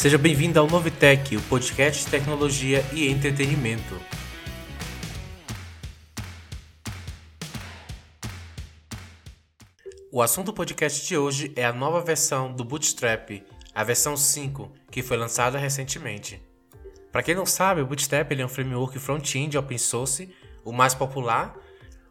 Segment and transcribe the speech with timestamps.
[0.00, 4.00] Seja bem-vindo ao Novitec, o podcast de tecnologia e entretenimento.
[10.10, 13.44] O assunto do podcast de hoje é a nova versão do Bootstrap,
[13.74, 16.40] a versão 5, que foi lançada recentemente.
[17.12, 21.54] Para quem não sabe, o Bootstrap é um framework front-end open source, o mais popular.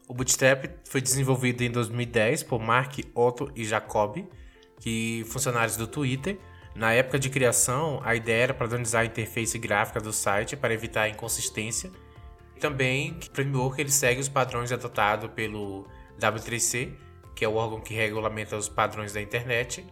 [0.07, 4.27] O Bootstrap foi desenvolvido em 2010 por Mark, Otto e Jacob,
[4.79, 6.37] que funcionários do Twitter.
[6.75, 11.03] Na época de criação, a ideia era padronizar a interface gráfica do site para evitar
[11.03, 11.91] a inconsistência.
[12.59, 15.85] Também, o framework ele segue os padrões adotados pelo
[16.19, 16.93] W3C,
[17.35, 19.85] que é o órgão que regulamenta os padrões da internet.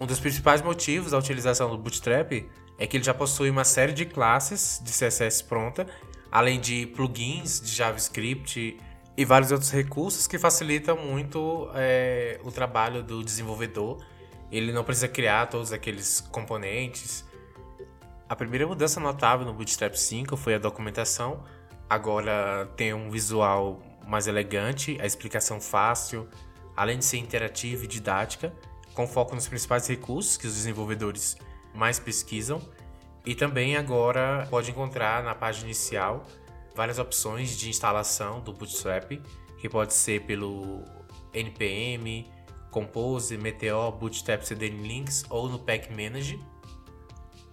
[0.00, 2.32] Um dos principais motivos da utilização do Bootstrap
[2.78, 5.86] é que ele já possui uma série de classes de CSS pronta,
[6.30, 8.76] além de plugins de JavaScript
[9.16, 14.04] e vários outros recursos que facilitam muito é, o trabalho do desenvolvedor.
[14.54, 17.24] Ele não precisa criar todos aqueles componentes.
[18.28, 21.42] A primeira mudança notável no Bootstrap 5 foi a documentação.
[21.90, 26.28] Agora tem um visual mais elegante, a explicação fácil,
[26.76, 28.54] além de ser interativa e didática,
[28.94, 31.36] com foco nos principais recursos que os desenvolvedores
[31.74, 32.62] mais pesquisam.
[33.26, 36.28] E também agora pode encontrar na página inicial
[36.76, 39.20] várias opções de instalação do Bootstrap,
[39.58, 40.84] que pode ser pelo
[41.32, 42.24] npm,
[42.74, 46.38] Compose, Meteor, Bootstrap CDN Links ou no Pack Manager.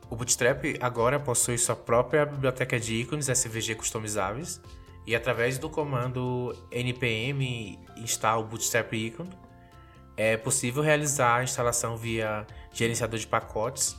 [0.09, 4.59] O Bootstrap agora possui sua própria biblioteca de ícones SVG customizáveis
[5.05, 9.27] e através do comando npm install bootstrap icon
[10.17, 13.95] é possível realizar a instalação via gerenciador de pacotes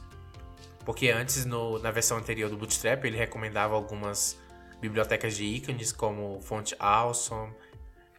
[0.84, 4.38] porque antes, no, na versão anterior do Bootstrap, ele recomendava algumas
[4.80, 7.52] bibliotecas de ícones, como Font Awesome,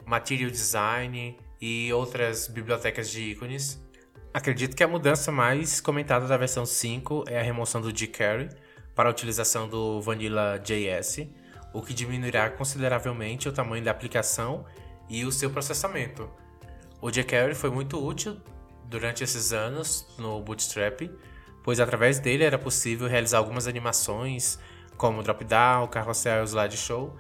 [0.06, 3.82] Material Design e outras bibliotecas de ícones.
[4.34, 8.50] Acredito que a mudança mais comentada da versão 5 é a remoção do jQuery
[8.96, 11.28] para a utilização do Vanilla JS,
[11.74, 14.66] o que diminuirá consideravelmente o tamanho da aplicação
[15.10, 16.30] e o seu processamento.
[17.02, 18.38] O jQuery foi muito útil
[18.86, 21.02] durante esses anos no Bootstrap,
[21.64, 24.60] pois através dele era possível realizar algumas animações,
[24.98, 27.16] como drop-down, carrossel e slideshow.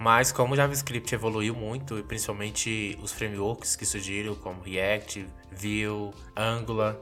[0.00, 6.10] Mas como o JavaScript evoluiu muito, e principalmente os frameworks que surgiram, como React, Vue,
[6.34, 6.96] Angular,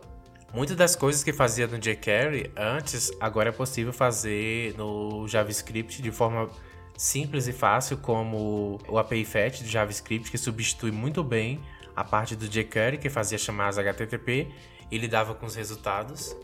[0.53, 6.11] muitas das coisas que fazia no jQuery antes, agora é possível fazer no JavaScript de
[6.11, 6.51] forma
[6.97, 11.61] simples e fácil, como o API Fetch do JavaScript, que substitui muito bem
[11.95, 14.49] a parte do jQuery, que fazia chamadas HTTP,
[14.91, 16.37] e lidava com os resultados.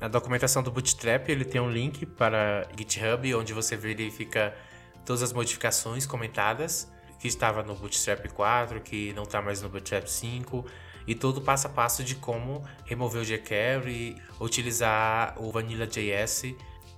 [0.00, 4.54] Na documentação do Bootstrap, ele tem um link para GitHub, onde você verifica
[5.04, 10.06] todas as modificações comentadas que estava no Bootstrap 4, que não está mais no Bootstrap
[10.06, 10.64] 5,
[11.06, 16.54] e todo o passo a passo de como remover o jQuery, utilizar o Vanilla.js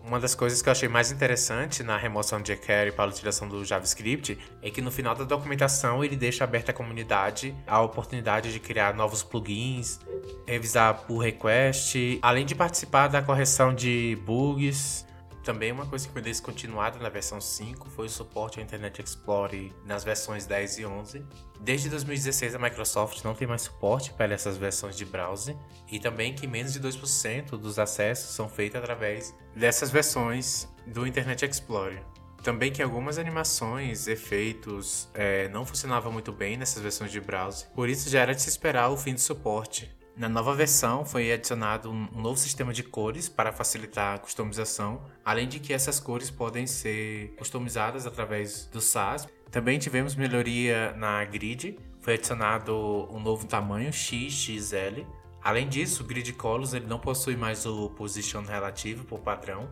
[0.06, 3.48] uma das coisas que eu achei mais interessante na remoção de jQuery para a utilização
[3.48, 8.52] do JavaScript é que no final da documentação ele deixa aberta à comunidade a oportunidade
[8.52, 9.98] de criar novos plugins,
[10.46, 15.04] revisar pull request, além de participar da correção de bugs
[15.46, 19.72] também uma coisa que foi descontinuada na versão 5 foi o suporte ao Internet Explorer
[19.84, 21.24] nas versões 10 e 11.
[21.60, 25.56] Desde 2016 a Microsoft não tem mais suporte para essas versões de browser
[25.88, 31.44] e também que menos de 2% dos acessos são feitos através dessas versões do Internet
[31.44, 32.02] Explorer.
[32.42, 37.88] Também que algumas animações, efeitos é, não funcionavam muito bem nessas versões de browser, por
[37.88, 41.90] isso já era de se esperar o fim do suporte na nova versão foi adicionado
[41.90, 46.66] um novo sistema de cores para facilitar a customização, além de que essas cores podem
[46.66, 49.28] ser customizadas através do SAS.
[49.50, 52.74] Também tivemos melhoria na grid, foi adicionado
[53.10, 55.04] um novo tamanho XXL.
[55.42, 59.68] Além disso, o grid colors ele não possui mais o position relativo por padrão.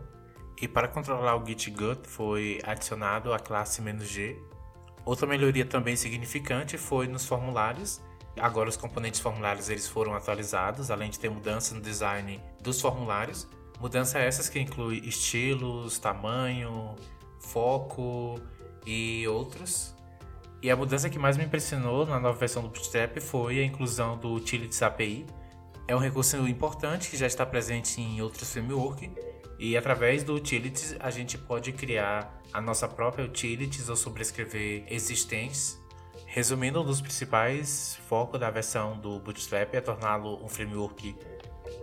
[0.60, 4.36] E para controlar o git gut foi adicionado a classe "-g".
[5.06, 8.00] Outra melhoria também significante foi nos formulários,
[8.38, 13.46] Agora os componentes formulários eles foram atualizados, além de ter mudança no design dos formulários.
[13.80, 16.96] Mudança essas que inclui estilos, tamanho,
[17.38, 18.40] foco
[18.86, 19.94] e outros.
[20.62, 24.16] E a mudança que mais me impressionou na nova versão do Bootstrap foi a inclusão
[24.16, 25.26] do Utilities API.
[25.86, 29.10] É um recurso importante que já está presente em outros frameworks
[29.58, 35.78] e através do Utilities a gente pode criar a nossa própria Utilities ou sobrescrever existentes
[36.34, 41.16] Resumindo, um dos principais focos da versão do Bootstrap é torná-lo um framework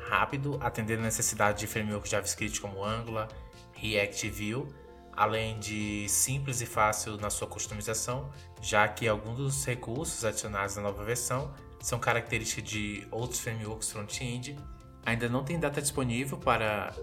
[0.09, 3.29] rápido, atendendo a necessidade de frameworks JavaScript como Angular,
[3.71, 4.67] React Vue,
[5.13, 8.29] além de simples e fácil na sua customização,
[8.61, 14.57] já que alguns dos recursos adicionados na nova versão são características de outros frameworks front-end.
[15.05, 16.93] Ainda não tem data disponível para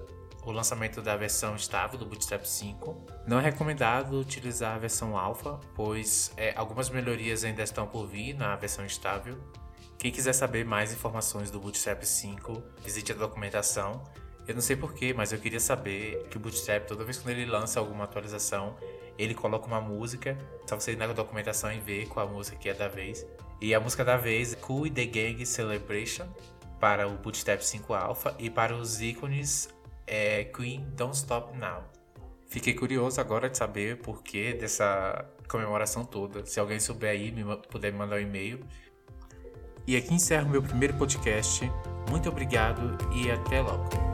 [0.44, 3.06] o lançamento da versão estável do Bootstrap 5.
[3.26, 8.34] Não é recomendado utilizar a versão alpha, pois é, algumas melhorias ainda estão por vir
[8.34, 9.38] na versão estável.
[9.98, 14.02] Quem quiser saber mais informações do Bootstrap 5, visite a documentação.
[14.46, 17.44] Eu não sei porquê, mas eu queria saber que o Bootstrap, toda vez que ele
[17.44, 18.76] lança alguma atualização,
[19.18, 20.38] ele coloca uma música.
[20.66, 23.26] Só você ir na documentação e ver qual a música que é da vez.
[23.60, 26.28] E a música da vez é Cool The Gang Celebration
[26.78, 29.68] para o Bootstrap 5 Alpha e para os ícones
[30.08, 31.84] é Queen Don't Stop Now.
[32.48, 36.44] Fiquei curioso agora de saber o porquê dessa comemoração toda.
[36.46, 38.60] Se alguém souber aí, me, puder me mandar um e-mail.
[39.86, 41.70] E aqui encerro meu primeiro podcast.
[42.10, 44.07] Muito obrigado e até logo.